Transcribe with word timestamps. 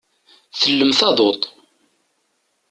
Tellem 0.59 0.91
taḍuṭ. 0.99 1.43